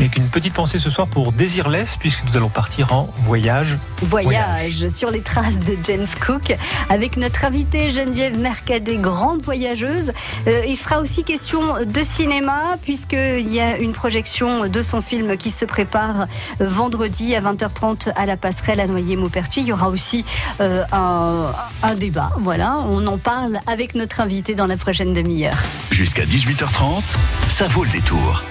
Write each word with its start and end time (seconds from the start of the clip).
Avec 0.00 0.16
une 0.16 0.28
petite 0.28 0.54
pensée 0.54 0.78
ce 0.78 0.88
soir 0.88 1.06
pour 1.06 1.30
Désirless, 1.30 1.98
puisque 1.98 2.24
nous 2.24 2.34
allons 2.34 2.48
partir 2.48 2.94
en 2.94 3.12
voyage. 3.18 3.76
Voyage, 4.00 4.88
sur 4.88 5.10
les 5.10 5.20
traces 5.20 5.60
de 5.60 5.76
James 5.84 6.06
Cook, 6.24 6.56
avec 6.88 7.18
notre 7.18 7.44
invitée 7.44 7.90
Geneviève 7.90 8.38
Mercadet, 8.38 8.96
grande 8.96 9.42
voyageuse. 9.42 10.12
Euh, 10.46 10.64
il 10.66 10.76
sera 10.76 11.02
aussi 11.02 11.22
question 11.22 11.84
de 11.84 12.02
cinéma, 12.02 12.78
puisqu'il 12.82 13.52
y 13.52 13.60
a 13.60 13.76
une 13.76 13.92
projection 13.92 14.68
de 14.68 14.80
son 14.80 15.02
film 15.02 15.36
qui 15.36 15.50
se 15.50 15.66
prépare 15.66 16.28
vendredi 16.60 17.34
à 17.34 17.42
20h30 17.42 18.10
à 18.16 18.24
la 18.24 18.38
passerelle 18.38 18.80
à 18.80 18.86
Noyer-Maupertuis. 18.86 19.60
Il 19.60 19.66
y 19.66 19.72
aura 19.74 19.90
aussi 19.90 20.24
euh, 20.62 20.82
un, 20.92 21.52
un 21.82 21.94
débat. 21.94 22.30
Voilà, 22.38 22.78
on 22.88 23.06
en 23.06 23.18
parle 23.18 23.58
avec 23.66 23.94
notre 23.94 24.22
invité 24.22 24.54
dans 24.54 24.66
la 24.66 24.78
prochaine 24.78 25.12
demi-heure. 25.12 25.58
Jusqu'à 25.90 26.24
18h30, 26.24 27.02
ça 27.48 27.68
vaut 27.68 27.84
le 27.84 27.90
détour. 27.90 28.42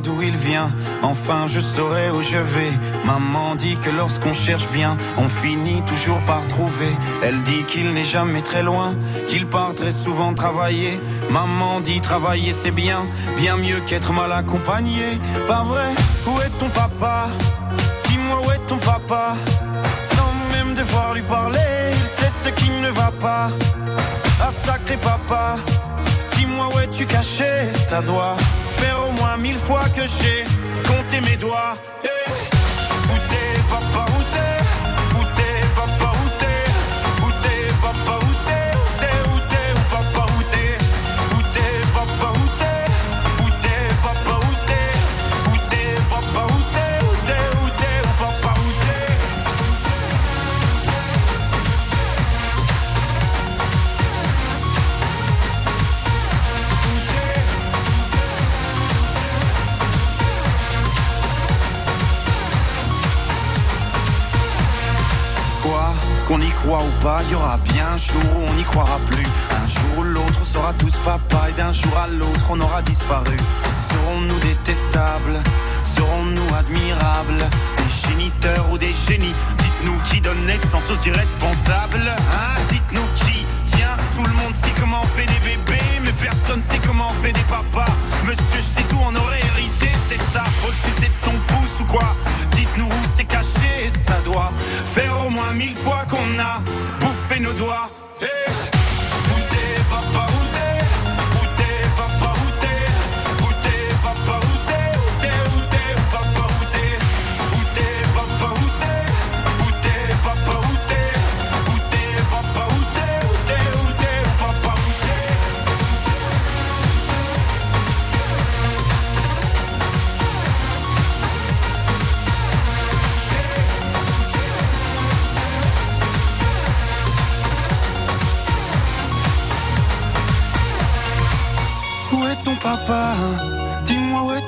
D'où 0.00 0.22
il 0.22 0.36
vient, 0.36 0.68
enfin 1.02 1.48
je 1.48 1.58
saurai 1.58 2.08
où 2.10 2.22
je 2.22 2.38
vais. 2.38 2.72
Maman 3.04 3.56
dit 3.56 3.76
que 3.78 3.90
lorsqu'on 3.90 4.32
cherche 4.32 4.68
bien, 4.68 4.96
on 5.16 5.28
finit 5.28 5.82
toujours 5.82 6.20
par 6.20 6.46
trouver. 6.46 6.96
Elle 7.20 7.42
dit 7.42 7.64
qu'il 7.64 7.92
n'est 7.92 8.04
jamais 8.04 8.42
très 8.42 8.62
loin, 8.62 8.94
qu'il 9.26 9.48
part 9.48 9.74
très 9.74 9.90
souvent 9.90 10.34
travailler. 10.34 11.00
Maman 11.30 11.80
dit 11.80 12.00
travailler 12.00 12.52
c'est 12.52 12.70
bien, 12.70 13.06
bien 13.36 13.56
mieux 13.56 13.80
qu'être 13.80 14.12
mal 14.12 14.30
accompagné. 14.30 15.18
Pas 15.48 15.64
vrai, 15.64 15.90
où 16.28 16.38
est 16.42 16.56
ton 16.60 16.70
papa? 16.70 17.26
Dis-moi 18.04 18.38
où 18.46 18.50
est 18.52 18.66
ton 18.68 18.78
papa? 18.78 19.34
Sans 20.00 20.32
même 20.52 20.74
devoir 20.76 21.12
lui 21.12 21.22
parler, 21.22 21.92
il 22.00 22.08
sait 22.08 22.30
ce 22.30 22.50
qui 22.50 22.70
ne 22.70 22.90
va 22.90 23.10
pas. 23.20 23.48
Ah 24.40 24.50
sacré 24.52 24.96
papa, 24.96 25.56
dis-moi 26.36 26.68
où 26.72 26.78
es-tu 26.78 27.04
caché? 27.04 27.72
Ça 27.72 28.00
doit 28.00 28.36
mille 29.38 29.58
fois 29.58 29.84
que 29.94 30.02
j'ai 30.02 30.44
compté 30.86 31.20
mes 31.20 31.36
doigts. 31.36 31.76
Papa, 33.68 34.07
y 67.30 67.34
aura 67.34 67.58
bien 67.58 67.86
un 67.94 67.96
jour 67.96 68.22
où 68.36 68.48
on 68.48 68.54
n'y 68.54 68.64
croira 68.64 68.98
plus. 69.06 69.24
Un 69.62 69.66
jour 69.66 69.98
ou 69.98 70.02
l'autre, 70.02 70.38
on 70.40 70.44
sera 70.44 70.72
tous 70.74 70.96
papa 71.04 71.50
et 71.50 71.52
d'un 71.52 71.72
jour 71.72 71.96
à 71.96 72.06
l'autre, 72.08 72.46
on 72.50 72.60
aura 72.60 72.82
disparu. 72.82 73.36
Serons-nous 73.80 74.38
détestables? 74.40 75.40
Serons-nous 75.82 76.54
admirables? 76.54 77.44
Des 77.76 78.08
géniteurs 78.08 78.66
ou 78.72 78.78
des 78.78 78.92
génies? 79.06 79.34
Dites-nous 79.58 79.98
qui 80.04 80.20
donne 80.20 80.46
naissance 80.46 80.90
aux 80.90 81.06
irresponsables 81.06 82.08
Hein? 82.08 82.60
Dites-nous 82.70 83.06
qui 83.16 83.46
Tiens, 83.66 83.96
tout 84.16 84.24
le 84.24 84.32
monde 84.34 84.54
sait 84.54 84.72
comment 84.80 85.00
on 85.02 85.06
fait 85.08 85.26
des 85.26 85.40
bébés, 85.40 85.84
mais 86.02 86.12
personne 86.12 86.62
sait 86.62 86.80
comment 86.86 87.08
on 87.10 87.22
fait 87.22 87.32
des 87.32 87.40
papas. 87.42 87.92
Monsieur, 88.24 88.60
je 88.60 88.64
sais 88.64 88.82
tout, 88.88 88.98
on 89.00 89.14
aurait 89.14 89.40
hérité, 89.54 89.88
c'est 90.08 90.20
ça. 90.32 90.44
Faut 90.62 90.70
le 90.70 90.76
sucer 90.76 91.08
de 91.08 91.16
son 91.22 91.36
pouce 91.48 91.80
ou 91.80 91.84
quoi? 91.84 92.16
Dites-nous 92.52 92.86
où 92.86 93.04
c'est 93.14 93.24
caché, 93.24 93.90
ça 93.94 94.16
doit 94.24 94.52
faire 94.94 95.14
au 95.26 95.30
moins 95.30 95.52
mille 95.52 95.74
fois 95.74 96.04
qu'on 96.08 96.38
a 96.40 96.62
nos 97.40 97.54
doigts. 97.54 98.07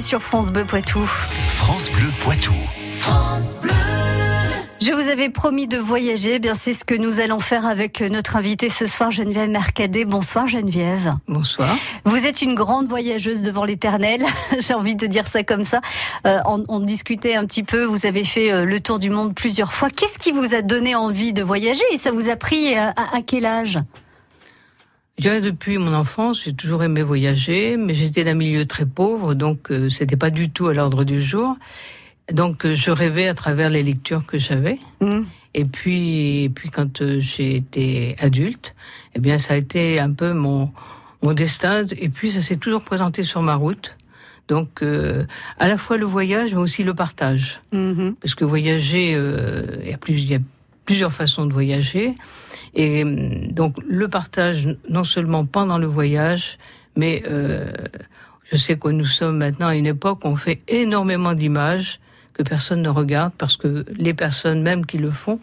Sur 0.00 0.20
France 0.22 0.50
Bleu 0.50 0.64
Poitou. 0.64 1.00
France 1.48 1.88
Bleu 1.90 2.10
Poitou. 2.22 2.52
Je 4.80 4.92
vous 4.92 5.08
avais 5.08 5.30
promis 5.30 5.66
de 5.66 5.78
voyager, 5.78 6.34
eh 6.34 6.38
bien 6.38 6.52
c'est 6.54 6.74
ce 6.74 6.84
que 6.84 6.94
nous 6.94 7.20
allons 7.20 7.38
faire 7.40 7.64
avec 7.64 8.00
notre 8.00 8.36
invitée 8.36 8.68
ce 8.68 8.86
soir, 8.86 9.10
Geneviève 9.10 9.48
Mercadet. 9.48 10.04
Bonsoir 10.04 10.46
Geneviève. 10.48 11.12
Bonsoir. 11.28 11.76
Vous 12.04 12.26
êtes 12.26 12.42
une 12.42 12.54
grande 12.54 12.86
voyageuse 12.88 13.40
devant 13.42 13.64
l'éternel, 13.64 14.24
j'ai 14.58 14.74
envie 14.74 14.96
de 14.96 15.06
dire 15.06 15.26
ça 15.28 15.42
comme 15.42 15.64
ça. 15.64 15.80
Euh, 16.26 16.38
on, 16.46 16.64
on 16.68 16.80
discutait 16.80 17.36
un 17.36 17.46
petit 17.46 17.62
peu, 17.62 17.84
vous 17.84 18.04
avez 18.04 18.24
fait 18.24 18.52
euh, 18.52 18.64
le 18.64 18.80
tour 18.80 18.98
du 18.98 19.10
monde 19.10 19.34
plusieurs 19.34 19.72
fois. 19.72 19.88
Qu'est-ce 19.90 20.18
qui 20.18 20.32
vous 20.32 20.54
a 20.54 20.60
donné 20.62 20.94
envie 20.94 21.32
de 21.32 21.42
voyager? 21.42 21.84
Et 21.92 21.96
ça 21.98 22.10
vous 22.12 22.28
a 22.28 22.36
pris 22.36 22.74
à, 22.76 22.88
à- 22.90 23.16
à 23.16 23.22
quel 23.26 23.46
âge? 23.46 23.78
Je 25.18 25.22
dirais 25.22 25.40
depuis 25.40 25.78
mon 25.78 25.94
enfance, 25.94 26.42
j'ai 26.44 26.52
toujours 26.52 26.82
aimé 26.82 27.02
voyager, 27.02 27.76
mais 27.76 27.94
j'étais 27.94 28.24
d'un 28.24 28.34
milieu 28.34 28.64
très 28.66 28.84
pauvre, 28.84 29.34
donc 29.34 29.70
euh, 29.70 29.88
c'était 29.88 30.16
pas 30.16 30.30
du 30.30 30.50
tout 30.50 30.66
à 30.66 30.74
l'ordre 30.74 31.04
du 31.04 31.22
jour. 31.22 31.56
Donc 32.32 32.66
euh, 32.66 32.74
je 32.74 32.90
rêvais 32.90 33.28
à 33.28 33.34
travers 33.34 33.70
les 33.70 33.82
lectures 33.82 34.26
que 34.26 34.38
j'avais. 34.38 34.78
Hmm. 35.00 35.22
Et 35.54 35.64
puis, 35.64 36.44
et 36.44 36.48
puis 36.48 36.70
quand 36.70 37.00
euh, 37.00 37.20
j'ai 37.20 37.56
été 37.56 38.16
adulte, 38.18 38.74
eh 39.14 39.20
bien 39.20 39.38
ça 39.38 39.54
a 39.54 39.56
été 39.56 40.00
un 40.00 40.10
peu 40.12 40.32
mon 40.32 40.72
mon 41.22 41.32
destin. 41.32 41.86
Et 41.96 42.08
puis 42.08 42.32
ça 42.32 42.42
s'est 42.42 42.56
toujours 42.56 42.82
présenté 42.82 43.22
sur 43.22 43.42
ma 43.42 43.54
route. 43.54 43.96
Donc, 44.48 44.82
euh, 44.82 45.24
à 45.58 45.68
la 45.68 45.76
fois 45.76 45.96
le 45.96 46.04
voyage, 46.04 46.52
mais 46.52 46.60
aussi 46.60 46.82
le 46.82 46.94
partage. 46.94 47.60
Mhm. 47.72 48.14
Parce 48.20 48.34
que 48.34 48.44
voyager, 48.44 49.14
euh, 49.14 49.64
il, 49.82 49.90
y 49.90 49.96
plus, 49.96 50.14
il 50.14 50.30
y 50.30 50.34
a 50.34 50.38
plusieurs 50.84 51.12
façons 51.12 51.46
de 51.46 51.52
voyager. 51.52 52.14
Et 52.74 53.02
hum, 53.02 53.48
donc, 53.48 53.76
le 53.86 54.08
partage, 54.08 54.68
non 54.88 55.04
seulement 55.04 55.44
pendant 55.44 55.78
le 55.78 55.86
voyage, 55.86 56.58
mais 56.96 57.22
euh, 57.28 57.70
je 58.44 58.56
sais 58.56 58.76
que 58.76 58.88
nous 58.88 59.06
sommes 59.06 59.38
maintenant 59.38 59.68
à 59.68 59.76
une 59.76 59.86
époque 59.86 60.24
où 60.24 60.28
on 60.28 60.36
fait 60.36 60.62
énormément 60.68 61.34
d'images 61.34 62.00
que 62.34 62.42
personne 62.42 62.82
ne 62.82 62.88
regarde 62.88 63.32
parce 63.38 63.56
que 63.56 63.84
les 63.96 64.14
personnes 64.14 64.62
même 64.62 64.86
qui 64.86 64.98
le 64.98 65.10
font 65.10 65.38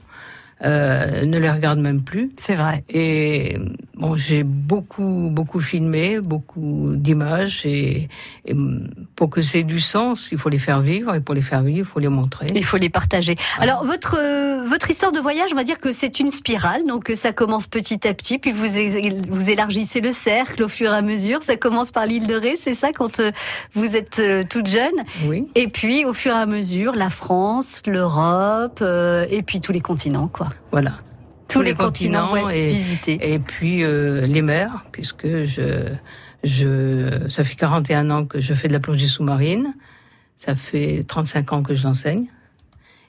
euh, 0.63 1.25
ne 1.25 1.39
les 1.39 1.49
regardent 1.49 1.79
même 1.79 2.01
plus. 2.01 2.29
C'est 2.37 2.55
vrai. 2.55 2.83
Et 2.89 3.57
bon, 3.95 4.15
j'ai 4.17 4.43
beaucoup, 4.43 5.29
beaucoup 5.31 5.59
filmé, 5.59 6.19
beaucoup 6.19 6.93
d'images. 6.95 7.65
Et, 7.65 8.09
et 8.45 8.55
pour 9.15 9.29
que 9.29 9.41
c'est 9.41 9.63
du 9.63 9.79
sens, 9.79 10.29
il 10.31 10.37
faut 10.37 10.49
les 10.49 10.59
faire 10.59 10.81
vivre. 10.81 11.15
Et 11.15 11.19
pour 11.19 11.35
les 11.35 11.41
faire 11.41 11.61
vivre, 11.61 11.79
il 11.79 11.85
faut 11.85 11.99
les 11.99 12.09
montrer. 12.09 12.47
Il 12.53 12.65
faut 12.65 12.77
les 12.77 12.89
partager. 12.89 13.35
Alors, 13.59 13.85
votre, 13.85 14.17
euh, 14.19 14.63
votre 14.67 14.89
histoire 14.89 15.11
de 15.11 15.19
voyage, 15.19 15.49
on 15.53 15.55
va 15.55 15.63
dire 15.63 15.79
que 15.79 15.91
c'est 15.91 16.19
une 16.19 16.31
spirale. 16.31 16.83
Donc, 16.87 17.09
euh, 17.09 17.15
ça 17.15 17.31
commence 17.31 17.67
petit 17.67 18.07
à 18.07 18.13
petit, 18.13 18.37
puis 18.37 18.51
vous, 18.51 18.67
vous 19.29 19.49
élargissez 19.49 20.01
le 20.01 20.11
cercle 20.11 20.63
au 20.63 20.69
fur 20.69 20.91
et 20.91 20.95
à 20.95 21.01
mesure. 21.01 21.43
Ça 21.43 21.57
commence 21.57 21.91
par 21.91 22.05
l'île 22.05 22.27
de 22.27 22.35
Ré, 22.35 22.55
c'est 22.57 22.75
ça, 22.75 22.91
quand 22.91 23.19
euh, 23.19 23.31
vous 23.73 23.95
êtes 23.95 24.21
toute 24.49 24.67
jeune? 24.67 24.91
Oui. 25.25 25.47
Et 25.55 25.67
puis, 25.67 26.05
au 26.05 26.13
fur 26.13 26.33
et 26.33 26.39
à 26.39 26.45
mesure, 26.45 26.95
la 26.95 27.09
France, 27.09 27.81
l'Europe, 27.87 28.79
euh, 28.81 29.25
et 29.29 29.41
puis 29.41 29.61
tous 29.61 29.71
les 29.71 29.79
continents, 29.79 30.27
quoi. 30.27 30.47
Voilà. 30.71 30.91
Tous, 31.47 31.59
Tous 31.59 31.61
les, 31.61 31.71
les 31.71 31.75
continents, 31.75 32.27
continents 32.27 32.45
ouais, 32.47 32.59
et- 32.61 32.67
visités. 32.67 33.33
Et 33.33 33.39
puis 33.39 33.83
euh, 33.83 34.25
les 34.25 34.41
mers, 34.41 34.85
puisque 34.91 35.27
je, 35.45 35.87
je, 36.43 37.27
ça 37.29 37.43
fait 37.43 37.55
41 37.55 38.09
ans 38.09 38.25
que 38.25 38.39
je 38.41 38.53
fais 38.53 38.67
de 38.67 38.73
la 38.73 38.79
plongée 38.79 39.07
sous-marine. 39.07 39.71
Ça 40.37 40.55
fait 40.55 41.03
35 41.07 41.53
ans 41.53 41.61
que 41.63 41.75
je 41.75 41.83
l'enseigne. 41.83 42.25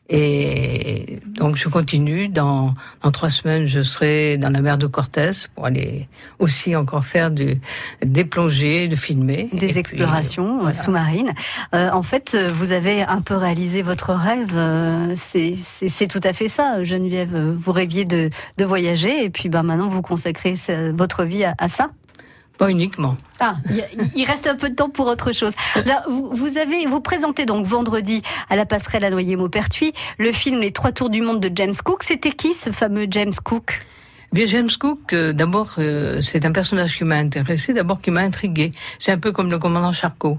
Et 0.09 1.21
donc 1.27 1.57
je 1.57 1.69
continue. 1.69 2.29
Dans, 2.29 2.75
dans 3.03 3.11
trois 3.11 3.31
semaines, 3.31 3.67
je 3.67 3.83
serai 3.83 4.37
dans 4.37 4.51
la 4.51 4.61
mer 4.61 4.77
de 4.77 4.87
Cortez 4.87 5.31
pour 5.55 5.65
aller 5.67 6.09
aussi 6.39 6.77
encore 6.77 7.05
faire 7.05 7.31
du, 7.31 7.61
des 8.05 8.25
plongées, 8.25 8.89
de 8.89 8.97
filmer. 8.97 9.49
Des 9.53 9.79
explorations 9.79 10.57
euh, 10.57 10.61
voilà. 10.63 10.73
sous-marines. 10.73 11.33
Euh, 11.75 11.89
en 11.91 12.03
fait, 12.03 12.35
euh, 12.35 12.49
vous 12.53 12.73
avez 12.73 13.03
un 13.03 13.21
peu 13.23 13.35
réalisé 13.37 13.81
votre 13.83 14.13
rêve. 14.13 14.53
euh, 14.55 15.13
c'est- 15.15 16.09
tout 16.09 16.21
à 16.25 16.33
fait 16.33 16.49
ça, 16.49 16.85
Geneviève. 16.85 17.35
Vous 17.57 17.73
rêviez 17.73 18.05
de, 18.05 18.29
de 18.59 18.65
voyager 18.65 19.25
et 19.25 19.31
puis 19.31 19.49
ben, 19.49 19.63
maintenant 19.63 19.89
vous 19.89 20.03
consacrez 20.03 20.55
votre 20.95 21.25
vie 21.25 21.45
à, 21.45 21.55
à 21.59 21.69
ça. 21.69 21.91
Pas 22.59 22.71
uniquement. 22.71 23.17
Ah, 23.41 23.57
il 24.15 24.25
reste 24.25 24.47
un 24.47 24.55
peu 24.55 24.69
de 24.71 24.75
temps 24.75 24.91
pour 24.91 25.07
autre 25.09 25.33
chose. 25.33 25.53
Là, 25.85 26.05
vous, 26.09 26.31
vous 26.33 26.59
avez, 26.59 26.87
vous 26.87 27.01
présentez 27.01 27.45
donc 27.45 27.67
vendredi 27.67 28.23
à 28.51 28.57
la 28.57 28.67
passerelle 28.67 29.05
à 29.05 29.11
Noyer-Maupertuis 29.11 29.93
le 30.19 30.33
film 30.33 30.61
Les 30.61 30.71
Trois 30.71 30.93
Tours 30.93 31.11
du 31.11 31.23
Monde 31.23 31.41
de 31.41 31.51
James 31.55 31.75
Cook. 31.85 32.03
C'était 32.03 32.31
qui 32.31 32.53
ce 32.55 32.71
fameux 32.71 33.07
James 33.11 33.33
Cook? 33.43 33.81
Bien, 34.33 34.47
James 34.47 34.71
Cook, 34.79 35.13
euh, 35.13 35.33
d'abord, 35.33 35.75
euh, 35.79 36.21
c'est 36.23 36.47
un 36.47 36.53
personnage 36.53 36.97
qui 36.97 37.05
m'a 37.05 37.17
intéressé, 37.17 37.75
d'abord 37.75 38.01
qui 38.01 38.11
m'a 38.11 38.21
intrigué. 38.23 38.71
C'est 38.99 39.13
un 39.13 39.19
peu 39.19 39.31
comme 39.33 39.51
le 39.51 39.59
commandant 39.59 39.93
Charcot. 39.93 40.39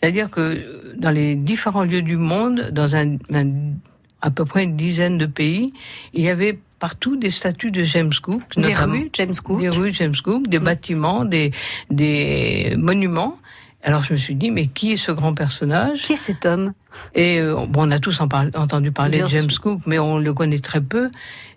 C'est-à-dire 0.00 0.30
que 0.30 0.40
euh, 0.40 0.94
dans 0.96 1.10
les 1.10 1.36
différents 1.36 1.84
lieux 1.84 2.02
du 2.02 2.16
monde, 2.16 2.70
dans 2.72 2.96
un, 2.96 3.16
un- 3.32 3.74
à 4.20 4.30
peu 4.30 4.44
près 4.44 4.64
une 4.64 4.76
dizaine 4.76 5.16
de 5.16 5.26
pays, 5.26 5.72
il 6.12 6.22
y 6.24 6.28
avait 6.28 6.58
partout 6.80 7.16
des 7.16 7.30
statues 7.30 7.70
de 7.70 7.84
James 7.84 8.12
Cook. 8.20 8.42
Des 8.56 8.62
notamment- 8.62 8.94
rues, 8.94 9.10
James 9.12 9.34
Cook. 9.44 9.60
Des 9.60 9.68
rues 9.68 9.92
James 9.92 10.16
Cook, 10.24 10.48
des 10.48 10.58
bâtiments, 10.58 11.24
des, 11.24 11.52
des 11.90 12.74
monuments. 12.76 13.36
Alors 13.82 14.02
je 14.02 14.12
me 14.12 14.18
suis 14.18 14.34
dit, 14.34 14.50
mais 14.50 14.66
qui 14.66 14.92
est 14.92 14.96
ce 14.96 15.10
grand 15.10 15.34
personnage 15.34 16.02
Qui 16.02 16.12
est 16.12 16.16
cet 16.16 16.44
homme 16.46 16.72
et 17.14 17.38
euh, 17.38 17.54
bon, 17.68 17.86
on 17.88 17.90
a 17.92 18.00
tous 18.00 18.20
en 18.20 18.28
entendu 18.54 18.90
parler 18.90 19.18
Bien 19.18 19.26
de 19.26 19.30
James 19.30 19.50
sûr. 19.50 19.60
Cook, 19.60 19.80
mais 19.86 19.98
on 19.98 20.18
le 20.18 20.34
connaît 20.34 20.58
très 20.58 20.80
peu. 20.80 21.08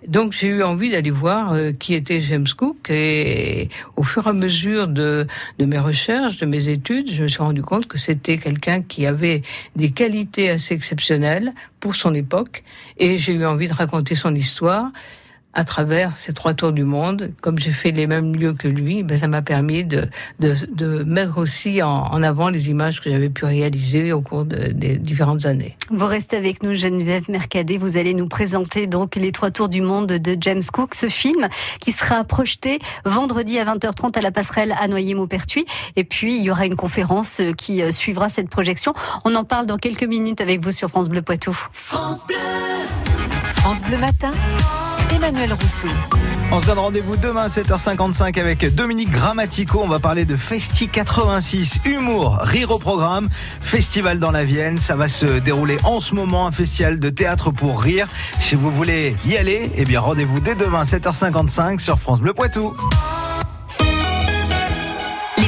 Donc 0.08 0.34
j'ai 0.34 0.48
eu 0.48 0.64
envie 0.64 0.92
d'aller 0.92 1.10
voir 1.10 1.54
euh, 1.54 1.72
qui 1.72 1.94
était 1.96 2.20
James 2.20 2.48
Cook. 2.56 2.90
Et 2.90 3.70
au 3.96 4.04
fur 4.04 4.28
et 4.28 4.30
à 4.30 4.34
mesure 4.34 4.88
de, 4.88 5.26
de 5.58 5.66
mes 5.66 5.80
recherches, 5.80 6.38
de 6.38 6.46
mes 6.46 6.70
études, 6.70 7.12
je 7.12 7.24
me 7.24 7.28
suis 7.28 7.42
rendu 7.42 7.64
compte 7.64 7.88
que 7.88 7.98
c'était 7.98 8.38
quelqu'un 8.38 8.82
qui 8.84 9.08
avait 9.08 9.42
des 9.76 9.90
qualités 9.92 10.50
assez 10.50 10.74
exceptionnelles 10.74 11.54
pour 11.80 11.96
son 11.96 12.14
époque. 12.14 12.64
Et 12.98 13.18
j'ai 13.18 13.34
eu 13.34 13.46
envie 13.46 13.68
de 13.68 13.74
raconter 13.74 14.16
son 14.16 14.36
histoire 14.36 14.92
à 15.54 15.64
travers 15.66 16.18
ces 16.18 16.34
trois 16.34 16.54
tours 16.54 16.72
du 16.72 16.84
monde. 16.84 17.32
Comme 17.42 17.60
j'ai 17.60 17.72
fait 17.72 17.92
les 17.92 18.08
mêmes 18.08 18.36
lieux 18.36 18.54
que 18.54 18.68
lui, 18.68 19.04
ben, 19.04 19.18
ça 19.18 19.28
m'a 19.28 19.42
permis 19.42 19.84
de, 19.84 20.08
de, 20.40 20.56
de 20.74 21.04
mettre 21.04 21.38
aussi 21.38 21.82
en, 21.84 21.90
en 21.90 22.24
avant 22.24 22.50
les 22.50 22.70
images 22.70 23.02
que 23.02 23.12
j'avais 23.12 23.30
pu 23.30 23.46
réaliser 23.46 24.12
au 24.14 24.22
cours 24.22 24.46
de- 24.46 24.72
des 24.72 24.98
différentes 24.98 25.46
années. 25.46 25.78
Vous 25.92 26.06
restez 26.06 26.38
avec 26.38 26.64
nous, 26.64 26.74
Geneviève 26.74 27.26
Mercadet. 27.30 27.78
Vous 27.78 27.98
allez 27.98 28.14
nous 28.14 28.28
présenter 28.28 28.88
donc 28.88 29.16
les 29.16 29.32
trois 29.32 29.52
tours 29.52 29.70
du 29.70 29.82
monde 29.82 30.08
de 30.08 30.38
James 30.42 30.62
Cook, 30.72 30.96
ce 30.96 31.10
film 31.10 31.48
qui 31.80 31.92
sera 31.92 32.24
projeté 32.24 32.80
vendredi 33.06 33.60
à 33.60 33.66
20h30 33.66 34.18
à 34.18 34.22
la 34.22 34.32
passerelle 34.32 34.74
à 34.82 34.88
Noyer-Maupertuis. 34.88 35.66
Et 35.96 36.04
puis, 36.04 36.38
il 36.38 36.44
y 36.44 36.50
aura 36.52 36.66
une 36.66 36.76
conférence 36.76 37.40
euh, 37.42 37.54
qui 37.54 37.82
euh, 37.84 37.92
suivra 37.92 38.30
cette 38.30 38.50
projection. 38.50 38.94
On 39.26 39.36
en 39.36 39.44
parle 39.44 39.66
dans 39.68 39.78
quelques 39.78 40.04
minutes 40.04 40.42
avec 40.42 40.64
vous 40.64 40.72
sur 40.72 40.90
France 40.90 41.10
Bleu 41.10 41.22
Poitou. 41.22 41.56
France 41.74 42.26
Bleu 43.88 43.98
Matin, 43.98 44.32
Emmanuel 45.14 45.54
Rousseau. 45.54 45.88
On 46.52 46.60
se 46.60 46.66
donne 46.66 46.80
rendez-vous 46.80 47.18
demain 47.18 47.48
7h55 47.48 48.40
avec 48.40 48.74
Dominique 48.74 49.12
Grammatico. 49.12 49.82
On 49.84 49.88
va 49.88 50.00
parler 50.00 50.26
de 50.26 50.36
Festi 50.36 50.88
86, 50.88 51.80
humour, 51.86 52.38
rire 52.42 52.72
au 52.72 52.80
programme, 52.80 53.28
festival 53.32 54.20
dans 54.20 54.32
la 54.32 54.44
Vienne. 54.44 54.80
Ça 54.80 54.96
va 54.96 55.10
se 55.10 55.40
dérouler 55.40 55.78
en 55.84 56.00
ce 56.00 56.16
moment, 56.16 56.48
un 56.48 56.52
festival 56.52 57.00
de 57.00 57.10
théâtre 57.10 57.52
pour 57.52 57.82
rire. 57.82 58.08
Si 58.40 58.56
vous 58.56 58.72
voulez 58.72 59.16
y 59.26 59.36
aller, 59.36 59.72
eh 59.76 59.86
bien 59.86 60.00
rendez-vous 60.00 60.40
dès 60.40 60.56
demain 60.56 60.84
7h55 60.84 61.80
sur 61.80 62.00
France 62.00 62.20
Bleu 62.20 62.34
Poitou. 62.34 62.74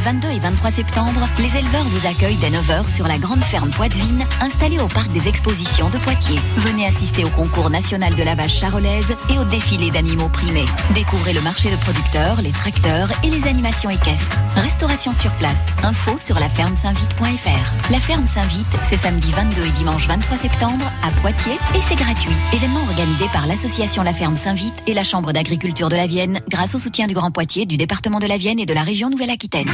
Les 0.05 0.11
22 0.11 0.29
et 0.29 0.39
23 0.39 0.69
septembre, 0.69 1.27
les 1.39 1.57
éleveurs 1.57 1.83
vous 1.85 2.05
accueillent 2.05 2.37
dès 2.37 2.51
9h 2.51 2.93
sur 2.93 3.07
la 3.07 3.17
grande 3.17 3.43
ferme 3.43 3.71
Poitevine, 3.71 4.27
installée 4.39 4.79
au 4.79 4.87
parc 4.87 5.11
des 5.11 5.27
expositions 5.27 5.89
de 5.89 5.97
Poitiers. 5.97 6.39
Venez 6.57 6.85
assister 6.85 7.25
au 7.25 7.31
concours 7.31 7.71
national 7.71 8.13
de 8.13 8.21
la 8.21 8.35
vache 8.35 8.59
charolaise 8.59 9.15
et 9.31 9.39
au 9.39 9.45
défilé 9.45 9.89
d'animaux 9.89 10.29
primés. 10.29 10.67
Découvrez 10.93 11.33
le 11.33 11.41
marché 11.41 11.71
de 11.71 11.75
producteurs, 11.77 12.43
les 12.43 12.51
tracteurs 12.51 13.09
et 13.23 13.31
les 13.31 13.47
animations 13.47 13.89
équestres. 13.89 14.37
Restauration 14.55 15.11
sur 15.11 15.31
place. 15.37 15.65
Info 15.81 16.19
sur 16.19 16.39
laferme-saint-vite.fr. 16.39 17.91
La 17.91 17.99
ferme 17.99 18.27
Saint-Vite, 18.27 18.77
c'est 18.87 18.97
samedi 18.97 19.31
22 19.31 19.65
et 19.65 19.71
dimanche 19.71 20.07
23 20.07 20.37
septembre 20.37 20.85
à 21.01 21.09
Poitiers 21.21 21.57
et 21.73 21.81
c'est 21.81 21.95
gratuit. 21.95 22.35
Événement 22.53 22.83
organisé 22.83 23.25
par 23.33 23.47
l'association 23.47 24.03
La 24.03 24.13
Ferme 24.13 24.35
Saint-Vite 24.35 24.83
et 24.85 24.93
la 24.93 25.03
Chambre 25.03 25.33
d'agriculture 25.33 25.89
de 25.89 25.95
la 25.95 26.05
Vienne 26.05 26.41
grâce 26.47 26.75
au 26.75 26.79
soutien 26.79 27.07
du 27.07 27.15
Grand 27.15 27.31
Poitiers, 27.31 27.65
du 27.65 27.77
département 27.77 28.19
de 28.19 28.27
la 28.27 28.37
Vienne 28.37 28.59
et 28.59 28.67
de 28.67 28.73
la 28.73 28.83
région 28.83 29.09
Nouvelle-Aquitaine. 29.09 29.71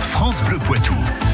France 0.00 0.42
Bleu 0.42 0.58
Poitou. 0.58 1.25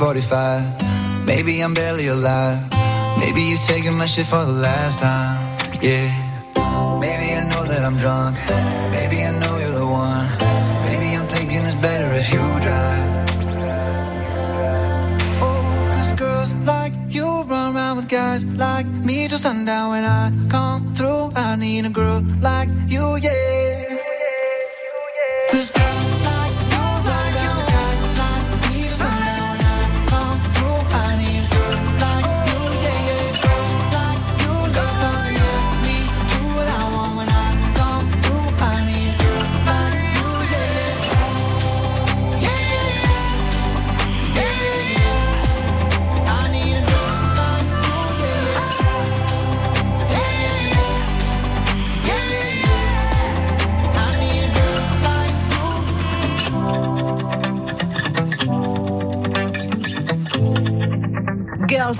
45. 0.00 1.26
Maybe 1.26 1.60
I'm 1.60 1.74
barely 1.74 2.06
alive. 2.06 2.58
Maybe 3.18 3.42
you're 3.42 3.66
taking 3.66 3.92
my 3.92 4.06
shit 4.06 4.24
for 4.24 4.42
the 4.46 4.58
last 4.68 4.98
time. 4.98 5.36
Yeah. 5.82 6.08
Maybe 7.04 7.26
I 7.36 7.44
know 7.50 7.64
that 7.64 7.82
I'm 7.84 7.98
drunk. 7.98 8.34
Maybe 8.96 9.22
I 9.22 9.30
know 9.38 9.58
you're 9.58 9.76
the 9.82 9.86
one. 9.86 10.26
Maybe 10.86 11.14
I'm 11.18 11.28
thinking 11.28 11.60
it's 11.68 11.76
better 11.76 12.08
if 12.14 12.32
you 12.32 12.44
drive. 12.64 13.08
Oh, 15.44 15.90
cause 15.92 16.12
girls 16.12 16.54
like 16.64 16.94
you 17.10 17.26
run 17.42 17.76
around 17.76 17.98
with 17.98 18.08
guys 18.08 18.46
like 18.46 18.86
me 18.86 19.28
till 19.28 19.38
sundown. 19.38 19.90
When 19.90 20.04
I 20.04 20.32
come 20.48 20.94
through, 20.94 21.32
I 21.36 21.56
need 21.56 21.84
a 21.84 21.90
girl 21.90 22.24
like 22.40 22.70
you, 22.88 23.16
yeah. 23.16 23.79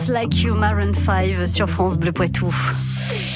Like 0.09 0.41
You, 0.43 0.55
Maroon 0.55 0.95
5 0.95 1.49
sur 1.49 1.69
France 1.69 1.99
Bleu 1.99 2.13
Poitou. 2.13 2.55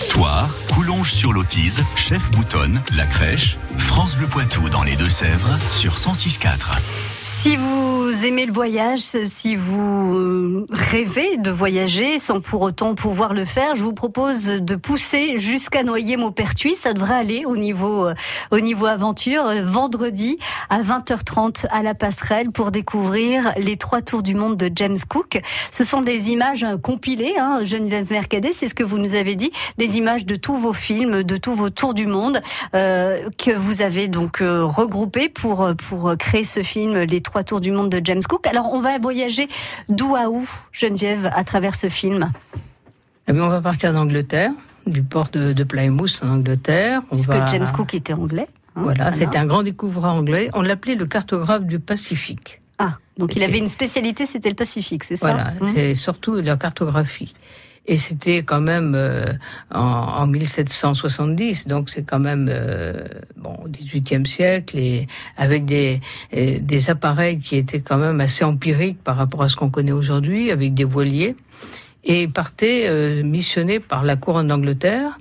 Toire, 0.08 0.48
Coulonges 0.72 1.10
sur 1.10 1.32
l'Autise, 1.32 1.82
Chef 1.96 2.30
Boutonne, 2.30 2.80
La 2.96 3.06
Crèche, 3.06 3.56
France 3.76 4.14
Bleu 4.14 4.28
Poitou 4.28 4.68
dans 4.68 4.84
les 4.84 4.94
Deux-Sèvres 4.94 5.58
sur 5.72 5.94
106.4. 5.94 6.78
Si 7.24 7.56
vous 7.56 8.03
aimez 8.22 8.46
le 8.46 8.52
voyage, 8.52 9.00
si 9.00 9.56
vous 9.56 10.14
euh, 10.14 10.66
rêvez 10.70 11.36
de 11.38 11.50
voyager 11.50 12.18
sans 12.18 12.40
pour 12.40 12.62
autant 12.62 12.94
pouvoir 12.94 13.34
le 13.34 13.44
faire, 13.44 13.76
je 13.76 13.82
vous 13.82 13.94
propose 13.94 14.44
de 14.44 14.76
pousser 14.76 15.38
jusqu'à 15.38 15.82
Noyer-Maupertuis. 15.82 16.74
Ça 16.74 16.92
devrait 16.92 17.14
aller 17.14 17.44
au 17.46 17.56
niveau, 17.56 18.06
euh, 18.06 18.14
au 18.50 18.60
niveau 18.60 18.86
aventure. 18.86 19.46
euh, 19.46 19.64
Vendredi 19.64 20.38
à 20.70 20.82
20h30 20.82 21.66
à 21.70 21.82
la 21.82 21.94
passerelle 21.94 22.50
pour 22.50 22.70
découvrir 22.70 23.52
les 23.56 23.76
trois 23.76 24.02
tours 24.02 24.22
du 24.22 24.34
monde 24.34 24.56
de 24.56 24.70
James 24.74 24.98
Cook. 25.08 25.40
Ce 25.70 25.82
sont 25.82 26.00
des 26.02 26.30
images 26.30 26.66
compilées, 26.82 27.34
hein, 27.38 27.60
Geneviève 27.64 28.10
Mercadet, 28.10 28.52
c'est 28.52 28.68
ce 28.68 28.74
que 28.74 28.84
vous 28.84 28.98
nous 28.98 29.14
avez 29.14 29.34
dit, 29.34 29.50
des 29.78 29.96
images 29.96 30.26
de 30.26 30.36
tous 30.36 30.56
vos 30.56 30.72
films, 30.74 31.22
de 31.22 31.36
tous 31.36 31.54
vos 31.54 31.70
tours 31.70 31.94
du 31.94 32.06
monde 32.06 32.42
que 32.72 33.56
vous 33.56 33.82
avez 33.82 34.08
donc 34.08 34.40
euh, 34.42 34.64
regroupés 34.64 35.28
pour, 35.28 35.68
pour 35.88 36.14
créer 36.18 36.44
ce 36.44 36.62
film, 36.62 36.98
Les 36.98 37.20
trois 37.20 37.42
tours 37.44 37.60
du 37.60 37.70
monde 37.72 37.88
de 37.88 38.03
James 38.04 38.22
Cook. 38.28 38.46
Alors 38.46 38.72
on 38.72 38.80
va 38.80 38.98
voyager 38.98 39.48
d'où 39.88 40.14
à 40.14 40.28
où, 40.30 40.46
Geneviève, 40.72 41.30
à 41.34 41.44
travers 41.44 41.74
ce 41.74 41.88
film? 41.88 42.30
Eh 43.26 43.32
bien, 43.32 43.42
on 43.44 43.48
va 43.48 43.60
partir 43.60 43.92
d'Angleterre, 43.92 44.50
du 44.86 45.02
port 45.02 45.28
de, 45.32 45.52
de 45.52 45.64
Plymouth 45.64 46.20
en 46.22 46.28
Angleterre. 46.28 47.00
On 47.10 47.16
Puisque 47.16 47.30
va... 47.30 47.46
James 47.46 47.66
Cook 47.74 47.94
était 47.94 48.12
anglais. 48.12 48.46
hein, 48.76 48.82
Voilà, 48.82 49.12
c'était 49.12 49.38
un 49.38 49.46
grand 49.46 49.62
découvreur 49.62 50.12
anglais. 50.12 50.50
On 50.54 50.60
l'appelait 50.62 50.94
le 50.94 51.06
cartographe 51.06 51.64
du 51.64 51.78
Pacifique. 51.78 52.60
Ah, 52.78 52.98
donc 53.18 53.34
il 53.36 53.42
avait 53.42 53.58
une 53.58 53.68
spécialité, 53.68 54.26
c'était 54.26 54.48
le 54.50 54.56
Pacifique, 54.56 55.04
c'est 55.04 55.16
ça? 55.16 55.32
Voilà, 55.32 55.52
Hum. 55.60 55.70
c'est 55.72 55.94
surtout 55.94 56.34
la 56.36 56.56
cartographie. 56.56 57.32
Et 57.86 57.98
c'était 57.98 58.42
quand 58.42 58.62
même 58.62 58.94
euh, 58.94 59.26
en, 59.70 59.80
en 59.80 60.26
1770, 60.26 61.68
donc 61.68 61.90
c'est 61.90 62.02
quand 62.02 62.18
même 62.18 62.48
euh, 62.50 63.04
bon 63.36 63.54
au 63.62 63.68
XVIIIe 63.68 64.26
siècle 64.26 64.78
et 64.78 65.06
avec 65.36 65.66
des 65.66 66.00
euh, 66.34 66.58
des 66.60 66.88
appareils 66.88 67.38
qui 67.40 67.56
étaient 67.56 67.80
quand 67.80 67.98
même 67.98 68.20
assez 68.20 68.42
empiriques 68.42 69.02
par 69.04 69.16
rapport 69.16 69.42
à 69.42 69.50
ce 69.50 69.56
qu'on 69.56 69.68
connaît 69.68 69.92
aujourd'hui, 69.92 70.50
avec 70.50 70.72
des 70.72 70.84
voiliers. 70.84 71.36
Et 72.04 72.28
partait 72.28 72.84
euh, 72.86 73.22
missionné 73.22 73.80
par 73.80 74.02
la 74.02 74.16
couronne 74.16 74.48
d'Angleterre. 74.48 75.16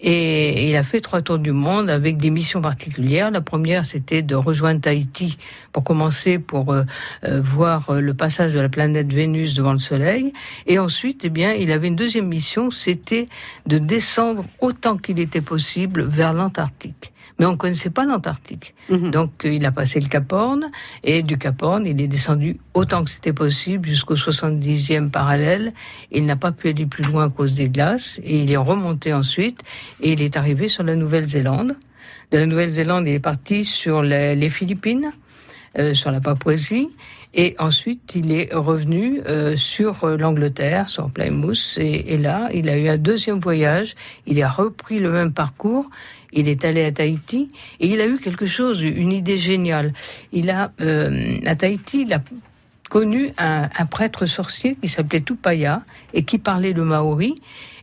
Et 0.00 0.68
il 0.68 0.76
a 0.76 0.82
fait 0.82 1.00
trois 1.00 1.22
tours 1.22 1.38
du 1.38 1.52
monde 1.52 1.88
avec 1.88 2.18
des 2.18 2.30
missions 2.30 2.60
particulières. 2.60 3.30
La 3.30 3.40
première, 3.40 3.84
c'était 3.84 4.22
de 4.22 4.34
rejoindre 4.34 4.80
Tahiti 4.80 5.38
pour 5.72 5.84
commencer, 5.84 6.38
pour 6.38 6.72
euh, 6.72 6.84
euh, 7.24 7.40
voir 7.40 7.88
euh, 7.90 8.00
le 8.00 8.12
passage 8.12 8.52
de 8.52 8.60
la 8.60 8.68
planète 8.68 9.12
Vénus 9.12 9.54
devant 9.54 9.72
le 9.72 9.78
Soleil. 9.78 10.32
Et 10.66 10.78
ensuite, 10.78 11.22
eh 11.24 11.30
bien, 11.30 11.52
il 11.52 11.72
avait 11.72 11.88
une 11.88 11.96
deuxième 11.96 12.28
mission, 12.28 12.70
c'était 12.70 13.28
de 13.66 13.78
descendre 13.78 14.44
autant 14.60 14.98
qu'il 14.98 15.18
était 15.18 15.40
possible 15.40 16.02
vers 16.02 16.34
l'Antarctique. 16.34 17.12
Mais 17.38 17.46
on 17.46 17.52
ne 17.52 17.56
connaissait 17.56 17.90
pas 17.90 18.04
l'Antarctique. 18.04 18.74
Mhm. 18.88 19.10
Donc, 19.10 19.44
euh, 19.44 19.52
il 19.52 19.66
a 19.66 19.72
passé 19.72 20.00
le 20.00 20.08
Cap 20.08 20.32
Horn, 20.32 20.70
et 21.04 21.22
du 21.22 21.38
Cap 21.38 21.62
Horn, 21.62 21.86
il 21.86 22.00
est 22.00 22.08
descendu 22.08 22.58
autant 22.74 23.04
que 23.04 23.10
c'était 23.10 23.32
possible 23.32 23.88
jusqu'au 23.88 24.16
70e 24.16 25.10
parallèle. 25.10 25.72
Il 26.10 26.24
n'a 26.24 26.36
pas 26.36 26.52
pu 26.52 26.68
aller 26.68 26.86
plus 26.86 27.04
loin 27.04 27.26
à 27.26 27.28
cause 27.28 27.54
des 27.54 27.68
glaces, 27.68 28.20
et 28.24 28.40
il 28.40 28.50
est 28.50 28.56
remonté 28.56 29.12
ensuite, 29.12 29.60
et 30.00 30.12
il 30.12 30.22
est 30.22 30.36
arrivé 30.36 30.68
sur 30.68 30.82
la 30.82 30.96
Nouvelle-Zélande. 30.96 31.76
De 32.32 32.38
la 32.38 32.46
Nouvelle-Zélande, 32.46 33.06
il 33.06 33.14
est 33.14 33.20
parti 33.20 33.64
sur 33.64 34.02
les, 34.02 34.50
Philippines, 34.50 35.12
euh, 35.78 35.94
sur 35.94 36.10
la 36.10 36.20
Papouasie, 36.20 36.88
et 37.34 37.54
ensuite 37.58 38.14
il 38.14 38.32
est 38.32 38.52
revenu 38.52 39.20
euh, 39.28 39.56
sur 39.56 40.06
l'Angleterre, 40.06 40.88
sur 40.88 41.10
Plymouth, 41.10 41.76
et, 41.76 42.14
et 42.14 42.18
là, 42.18 42.48
il 42.54 42.68
a 42.68 42.78
eu 42.78 42.88
un 42.88 42.96
deuxième 42.96 43.38
voyage. 43.38 43.94
Il 44.26 44.42
a 44.42 44.48
repris 44.48 44.98
le 44.98 45.10
même 45.10 45.32
parcours. 45.32 45.88
Il 46.36 46.48
est 46.48 46.64
allé 46.64 46.84
à 46.84 46.92
Tahiti 46.92 47.48
et 47.80 47.88
il 47.88 48.00
a 48.00 48.06
eu 48.06 48.18
quelque 48.18 48.46
chose, 48.46 48.82
une 48.82 49.12
idée 49.12 49.38
géniale. 49.38 49.92
Il 50.32 50.50
a 50.50 50.70
euh, 50.82 51.38
à 51.46 51.56
Tahiti, 51.56 52.02
il 52.02 52.12
a 52.12 52.20
connu 52.90 53.30
un, 53.38 53.68
un 53.76 53.86
prêtre 53.86 54.26
sorcier 54.26 54.76
qui 54.76 54.86
s'appelait 54.86 55.22
Tupaya 55.22 55.82
et 56.12 56.24
qui 56.24 56.38
parlait 56.38 56.72
le 56.72 56.84
maori. 56.84 57.34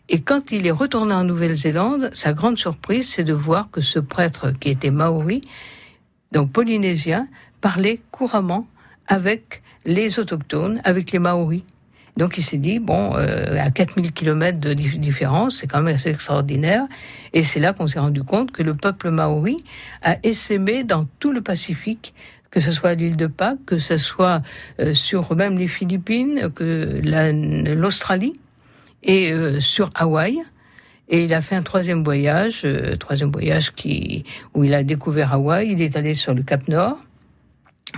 Et 0.08 0.22
quand 0.22 0.52
il 0.52 0.68
est 0.68 0.72
retourné 0.72 1.14
en 1.14 1.24
Nouvelle-Zélande, 1.24 2.12
sa 2.14 2.34
grande 2.34 2.58
surprise, 2.58 3.10
c'est 3.10 3.24
de 3.24 3.34
voir 3.34 3.72
que 3.72 3.82
ce 3.82 4.00
prêtre 4.00 4.52
qui 4.52 4.70
était 4.70 4.92
maori, 4.92 5.42
donc 6.32 6.52
polynésien, 6.52 7.28
parlait 7.60 8.00
couramment 8.12 8.68
avec 9.08 9.64
les 9.86 10.20
autochtones, 10.20 10.80
avec 10.84 11.12
les 11.12 11.20
maoris. 11.20 11.64
Donc 12.16 12.38
il 12.38 12.44
s'est 12.44 12.58
dit, 12.58 12.78
bon, 12.80 13.16
euh, 13.16 13.58
à 13.60 13.72
4000 13.72 14.12
kilomètres 14.12 14.60
de 14.60 14.74
dif- 14.74 15.00
différence, 15.00 15.58
c'est 15.58 15.68
quand 15.68 15.82
même 15.82 15.96
assez 15.96 16.10
extraordinaire. 16.10 16.84
Et 17.34 17.44
c'est 17.44 17.60
là 17.60 17.74
qu'on 17.74 17.88
s'est 17.88 18.00
rendu 18.00 18.24
compte 18.24 18.52
que 18.52 18.62
le 18.62 18.76
peuple 18.76 19.10
maori 19.10 19.58
a 20.04 20.18
essaimé 20.24 20.84
dans 20.84 21.06
tout 21.20 21.32
le 21.32 21.42
Pacifique, 21.42 22.14
que 22.52 22.60
ce 22.60 22.72
soit 22.72 22.92
à 22.92 22.94
l'île 22.94 23.16
de 23.18 23.26
Pâques, 23.26 23.66
que 23.66 23.80
ce 23.80 23.98
soit 23.98 24.44
euh, 24.80 24.94
sur 24.94 25.36
même 25.36 25.58
les 25.58 25.68
Philippines, 25.68 26.52
que 26.54 27.02
la- 27.04 27.32
l'Australie 27.32 28.34
et 29.02 29.32
euh, 29.34 29.60
sur 29.60 29.90
Hawaï. 29.96 30.38
Et 31.10 31.26
il 31.26 31.34
a 31.34 31.42
fait 31.42 31.56
un 31.56 31.64
troisième 31.64 32.04
voyage, 32.04 32.62
euh, 32.64 32.96
troisième 32.96 33.32
voyage 33.32 33.72
qui, 33.74 34.24
où 34.54 34.64
il 34.64 34.74
a 34.76 34.84
découvert 34.84 35.34
Hawaï. 35.34 35.72
Il 35.72 35.82
est 35.82 35.96
allé 35.98 36.14
sur 36.14 36.34
le 36.36 36.44
Cap 36.44 36.68
Nord, 36.68 36.98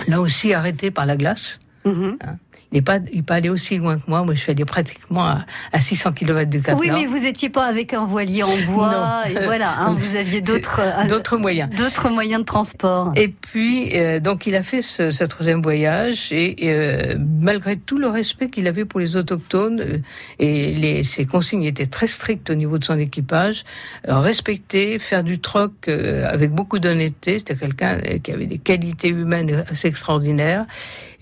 là 0.07 0.21
aussi 0.21 0.53
arrêté 0.53 0.89
par 0.89 1.05
la 1.05 1.17
glace. 1.17 1.59
Mhm. 1.85 2.17
Il 2.23 2.44
n'est 2.75 2.81
pas, 2.81 2.99
il 3.11 3.23
pas 3.23 3.35
allé 3.35 3.49
aussi 3.49 3.77
loin 3.77 3.97
que 3.97 4.03
moi. 4.07 4.23
Moi, 4.23 4.33
je 4.35 4.39
suis 4.41 4.51
allé 4.51 4.65
pratiquement 4.65 5.23
à, 5.23 5.45
à 5.73 5.79
600 5.79 6.11
km 6.13 6.49
du 6.49 6.61
Cap 6.61 6.77
Oui, 6.79 6.89
mais 6.91 7.05
vous 7.05 7.25
étiez 7.25 7.49
pas 7.49 7.65
avec 7.65 7.93
un 7.93 8.05
voilier 8.05 8.43
en 8.43 8.57
bois, 8.67 9.23
et 9.29 9.33
voilà, 9.45 9.71
hein, 9.79 9.95
vous 9.97 10.15
aviez 10.15 10.41
d'autres 10.49 10.79
euh, 10.81 11.07
D'autres 11.07 11.37
moyens. 11.37 11.69
d'autres 11.75 12.09
moyens 12.09 12.41
de 12.41 12.45
transport. 12.45 13.11
Et 13.15 13.29
puis, 13.29 13.91
euh, 13.97 14.19
donc, 14.19 14.45
il 14.47 14.55
a 14.55 14.63
fait 14.63 14.81
ce, 14.81 15.11
ce 15.11 15.23
troisième 15.23 15.61
voyage 15.61 16.31
et 16.31 16.55
euh, 16.63 17.15
malgré 17.39 17.77
tout 17.77 17.97
le 17.97 18.07
respect 18.07 18.49
qu'il 18.49 18.67
avait 18.67 18.85
pour 18.85 18.99
les 18.99 19.15
autochtones 19.15 20.01
et 20.39 20.71
les, 20.73 21.03
ses 21.03 21.25
consignes 21.25 21.63
étaient 21.63 21.85
très 21.85 22.07
strictes 22.07 22.49
au 22.49 22.55
niveau 22.55 22.77
de 22.77 22.83
son 22.83 22.99
équipage, 22.99 23.63
euh, 24.07 24.19
respecter, 24.19 24.99
faire 24.99 25.23
du 25.23 25.39
troc 25.39 25.71
avec 25.87 26.51
beaucoup 26.51 26.79
d'honnêteté. 26.79 27.39
C'était 27.39 27.55
quelqu'un 27.55 27.99
qui 28.23 28.31
avait 28.31 28.45
des 28.47 28.57
qualités 28.57 29.09
humaines 29.09 29.63
assez 29.69 29.87
extraordinaires. 29.87 30.65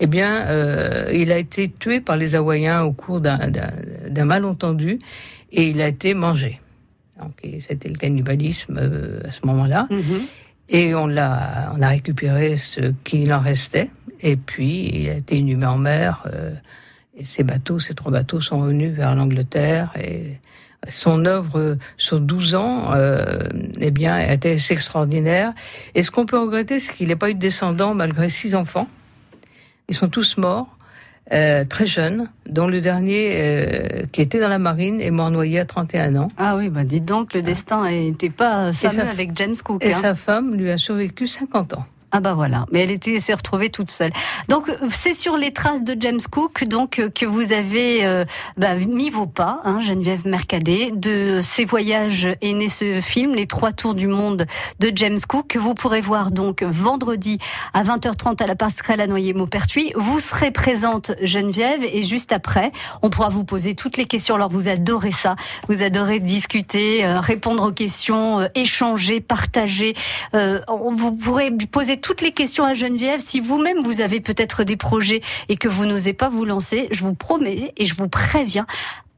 Eh 0.00 0.06
bien, 0.06 0.46
il 1.12 1.30
a 1.30 1.38
été 1.44 1.70
tué 1.70 2.00
par 2.00 2.16
les 2.16 2.34
Hawaïens 2.34 2.82
au 2.82 2.92
cours 2.92 3.20
d'un- 3.20 3.38
malentendu 4.24 4.98
et 5.52 5.68
il 5.70 5.80
a 5.80 5.88
été 5.88 6.14
mangé. 6.14 6.58
C'était 7.60 7.88
le 7.88 7.96
cannibalisme 7.96 8.78
euh, 8.80 9.20
à 9.28 9.30
ce 9.32 9.46
moment-là. 9.46 9.86
Mhm. 9.90 10.20
Et 10.68 10.94
on 10.94 11.06
l'a, 11.06 11.72
on 11.76 11.80
a 11.82 11.88
récupéré 11.88 12.56
ce 12.56 12.92
qu'il 13.04 13.32
en 13.32 13.40
restait. 13.40 13.88
Et 14.20 14.36
puis, 14.36 14.90
il 14.92 15.10
a 15.10 15.14
été 15.14 15.36
inhumé 15.38 15.66
en 15.66 15.78
mer. 15.78 16.22
euh, 16.26 16.52
et 17.16 17.24
ces 17.24 17.44
bateaux, 17.44 17.78
ces 17.78 17.94
trois 17.94 18.10
bateaux 18.10 18.40
sont 18.40 18.60
venus 18.62 18.92
vers 18.92 19.14
l'Angleterre. 19.14 19.92
Et 20.02 20.38
son 20.88 21.24
œuvre 21.26 21.78
sur 21.96 22.18
12 22.20 22.54
ans, 22.56 22.92
euh, 22.94 23.38
eh 23.80 23.90
bien, 23.90 24.18
été 24.18 24.52
assez 24.52 24.74
extraordinaire. 24.74 25.52
Et 25.94 26.02
ce 26.02 26.10
qu'on 26.10 26.26
peut 26.26 26.38
regretter, 26.40 26.78
c'est 26.78 26.92
qu'il 26.92 27.08
n'ait 27.08 27.16
pas 27.16 27.30
eu 27.30 27.34
de 27.34 27.38
descendants 27.40 27.94
malgré 27.94 28.28
six 28.28 28.54
enfants. 28.54 28.88
Ils 29.88 29.94
sont 29.94 30.08
tous 30.08 30.36
morts. 30.38 30.73
Euh, 31.32 31.64
très 31.64 31.86
jeunes, 31.86 32.28
dont 32.46 32.66
le 32.66 32.80
dernier, 32.80 33.30
euh, 33.36 34.06
qui 34.12 34.20
était 34.20 34.40
dans 34.40 34.48
la 34.48 34.58
marine, 34.58 35.00
est 35.00 35.10
mort 35.10 35.30
noyé 35.30 35.58
à 35.60 35.64
31 35.64 36.16
ans. 36.16 36.28
Ah 36.36 36.56
oui, 36.56 36.68
bah 36.68 36.84
dites 36.84 37.04
donc, 37.06 37.32
le 37.34 37.40
destin 37.40 37.88
n'était 37.90 38.30
pas 38.30 38.72
fameux 38.72 38.94
sa- 39.04 39.10
avec 39.10 39.36
James 39.36 39.56
Cook. 39.64 39.82
Et 39.84 39.92
hein. 39.92 39.98
sa 39.98 40.14
femme 40.14 40.54
lui 40.54 40.70
a 40.70 40.76
survécu 40.76 41.26
50 41.26 41.74
ans. 41.74 41.84
Ah 42.16 42.20
bah 42.20 42.34
voilà, 42.34 42.64
mais 42.70 42.78
elle 42.78 42.92
était 42.92 43.18
s'est 43.18 43.34
retrouvée 43.34 43.70
toute 43.70 43.90
seule. 43.90 44.12
Donc 44.48 44.68
euh, 44.68 44.76
c'est 44.88 45.14
sur 45.14 45.36
les 45.36 45.52
traces 45.52 45.82
de 45.82 45.96
James 45.98 46.20
Cook 46.30 46.62
donc 46.62 47.00
euh, 47.00 47.10
que 47.10 47.26
vous 47.26 47.52
avez 47.52 48.06
euh, 48.06 48.24
bah, 48.56 48.76
mis 48.76 49.10
vos 49.10 49.26
pas, 49.26 49.60
hein, 49.64 49.80
Geneviève 49.80 50.24
Mercadet. 50.24 50.92
De 50.92 51.40
ces 51.42 51.64
voyages 51.64 52.28
est 52.40 52.52
né 52.52 52.68
ce 52.68 53.00
film, 53.00 53.34
Les 53.34 53.48
Trois 53.48 53.72
Tours 53.72 53.96
du 53.96 54.06
Monde 54.06 54.46
de 54.78 54.92
James 54.94 55.18
Cook, 55.26 55.48
que 55.48 55.58
vous 55.58 55.74
pourrez 55.74 56.00
voir 56.00 56.30
donc 56.30 56.62
vendredi 56.62 57.40
à 57.72 57.82
20h30 57.82 58.40
à 58.40 58.46
la 58.46 58.54
passerelle 58.54 59.00
à 59.00 59.08
Noyer-Maupertuis. 59.08 59.92
Vous 59.96 60.20
serez 60.20 60.52
présente 60.52 61.10
Geneviève 61.20 61.82
et 61.82 62.04
juste 62.04 62.30
après, 62.30 62.70
on 63.02 63.10
pourra 63.10 63.28
vous 63.28 63.44
poser 63.44 63.74
toutes 63.74 63.96
les 63.96 64.04
questions. 64.04 64.36
Alors 64.36 64.50
vous 64.50 64.68
adorez 64.68 65.10
ça, 65.10 65.34
vous 65.68 65.82
adorez 65.82 66.20
discuter, 66.20 67.04
répondre 67.16 67.64
aux 67.64 67.72
questions, 67.72 68.48
échanger, 68.54 69.20
partager. 69.20 69.94
Vous 70.32 71.12
pourrez 71.16 71.50
poser 71.50 72.03
toutes 72.04 72.20
les 72.20 72.32
questions 72.32 72.64
à 72.64 72.74
Geneviève. 72.74 73.20
Si 73.20 73.40
vous-même 73.40 73.80
vous 73.82 74.02
avez 74.02 74.20
peut-être 74.20 74.62
des 74.62 74.76
projets 74.76 75.22
et 75.48 75.56
que 75.56 75.68
vous 75.68 75.86
n'osez 75.86 76.12
pas 76.12 76.28
vous 76.28 76.44
lancer, 76.44 76.86
je 76.90 77.02
vous 77.02 77.14
promets 77.14 77.72
et 77.78 77.86
je 77.86 77.96
vous 77.96 78.08
préviens. 78.08 78.66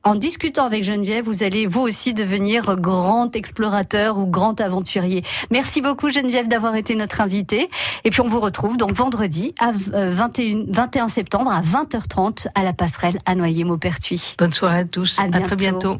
En 0.04 0.14
discutant 0.14 0.64
avec 0.64 0.84
Geneviève, 0.84 1.24
vous 1.24 1.42
allez 1.42 1.66
vous 1.66 1.80
aussi 1.80 2.14
devenir 2.14 2.76
grand 2.76 3.34
explorateur 3.34 4.18
ou 4.18 4.26
grand 4.26 4.60
aventurier. 4.60 5.24
Merci 5.50 5.80
beaucoup 5.80 6.12
Geneviève 6.12 6.46
d'avoir 6.46 6.76
été 6.76 6.94
notre 6.94 7.20
invitée. 7.20 7.68
Et 8.04 8.10
puis 8.10 8.20
on 8.20 8.28
vous 8.28 8.38
retrouve 8.38 8.76
donc 8.76 8.92
vendredi 8.92 9.52
à 9.58 9.72
euh, 9.94 10.12
21, 10.12 10.66
21 10.68 11.08
septembre 11.08 11.50
à 11.50 11.62
20h30 11.62 12.46
à 12.54 12.62
la 12.62 12.72
passerelle 12.72 13.18
à 13.26 13.34
Noyer-Maupertuis. 13.34 14.36
Bonne 14.38 14.52
soirée 14.52 14.78
à 14.78 14.84
tous. 14.84 15.18
À 15.18 15.24
à 15.24 15.40
très 15.40 15.56
bientôt. 15.56 15.96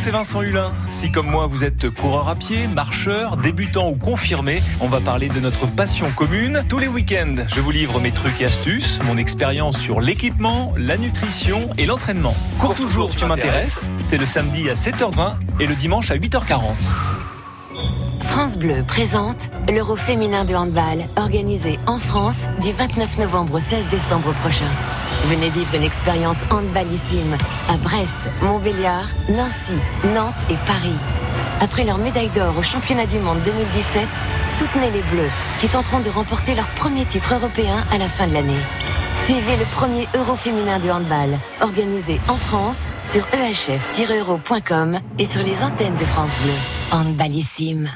C'est 0.00 0.10
Vincent 0.12 0.40
Hulin. 0.40 0.72
Si 0.88 1.12
comme 1.12 1.26
moi 1.26 1.46
vous 1.46 1.62
êtes 1.62 1.90
coureur 1.90 2.30
à 2.30 2.34
pied, 2.34 2.66
marcheur, 2.66 3.36
débutant 3.36 3.90
ou 3.90 3.96
confirmé, 3.96 4.62
on 4.80 4.88
va 4.88 4.98
parler 4.98 5.28
de 5.28 5.40
notre 5.40 5.66
passion 5.66 6.10
commune. 6.16 6.64
Tous 6.70 6.78
les 6.78 6.88
week-ends, 6.88 7.34
je 7.46 7.60
vous 7.60 7.70
livre 7.70 8.00
mes 8.00 8.10
trucs 8.10 8.40
et 8.40 8.46
astuces, 8.46 8.98
mon 9.04 9.18
expérience 9.18 9.76
sur 9.76 10.00
l'équipement, 10.00 10.72
la 10.78 10.96
nutrition 10.96 11.68
et 11.76 11.84
l'entraînement. 11.84 12.34
Cours 12.58 12.74
toujours, 12.74 13.14
tu 13.14 13.26
m'intéresses. 13.26 13.84
C'est 14.00 14.16
le 14.16 14.24
samedi 14.24 14.70
à 14.70 14.74
7h20 14.74 15.34
et 15.60 15.66
le 15.66 15.74
dimanche 15.74 16.10
à 16.10 16.16
8h40. 16.16 16.62
France 18.22 18.56
Bleu 18.56 18.82
présente 18.86 19.50
l'Euro 19.68 19.96
féminin 19.96 20.46
de 20.46 20.54
handball, 20.54 21.04
organisé 21.16 21.78
en 21.86 21.98
France 21.98 22.40
du 22.62 22.72
29 22.72 23.18
novembre 23.18 23.56
au 23.56 23.58
16 23.58 23.84
décembre 23.90 24.32
prochain. 24.32 24.70
Venez 25.24 25.50
vivre 25.50 25.74
une 25.74 25.82
expérience 25.82 26.36
handballissime 26.50 27.36
à 27.68 27.76
Brest, 27.76 28.18
Montbéliard, 28.42 29.06
Nancy, 29.28 29.78
Nantes 30.14 30.34
et 30.50 30.56
Paris. 30.66 30.96
Après 31.60 31.84
leur 31.84 31.98
médaille 31.98 32.30
d'or 32.30 32.56
au 32.58 32.62
championnat 32.62 33.06
du 33.06 33.18
monde 33.18 33.40
2017, 33.44 34.08
soutenez 34.58 34.90
les 34.90 35.02
Bleus 35.02 35.30
qui 35.60 35.68
tenteront 35.68 36.00
de 36.00 36.08
remporter 36.08 36.54
leur 36.54 36.68
premier 36.70 37.04
titre 37.04 37.34
européen 37.34 37.84
à 37.92 37.98
la 37.98 38.08
fin 38.08 38.26
de 38.26 38.32
l'année. 38.32 38.60
Suivez 39.14 39.56
le 39.56 39.64
premier 39.66 40.08
Euro 40.16 40.34
féminin 40.34 40.78
de 40.78 40.90
handball, 40.90 41.38
organisé 41.60 42.20
en 42.28 42.36
France 42.36 42.78
sur 43.04 43.26
ehf-euro.com 43.32 44.98
et 45.18 45.26
sur 45.26 45.42
les 45.42 45.62
antennes 45.62 45.96
de 45.96 46.04
France 46.04 46.32
Bleu. 46.42 46.52
Handballissime. 46.92 47.90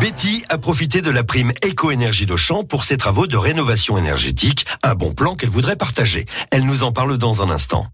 Betty 0.00 0.42
a 0.48 0.56
profité 0.56 1.02
de 1.02 1.10
la 1.10 1.24
prime 1.24 1.52
éco-énergie 1.60 2.24
d'Auchan 2.24 2.64
pour 2.64 2.84
ses 2.84 2.96
travaux 2.96 3.26
de 3.26 3.36
rénovation 3.36 3.98
énergétique, 3.98 4.64
un 4.82 4.94
bon 4.94 5.12
plan 5.12 5.34
qu'elle 5.34 5.50
voudrait 5.50 5.76
partager. 5.76 6.24
Elle 6.50 6.64
nous 6.64 6.84
en 6.84 6.90
parle 6.90 7.18
dans 7.18 7.42
un 7.42 7.50
instant. 7.50 7.86